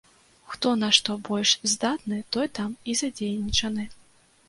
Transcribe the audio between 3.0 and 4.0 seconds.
задзейнічаны.